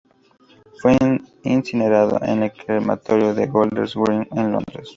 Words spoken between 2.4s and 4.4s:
el Crematorio de Golders Green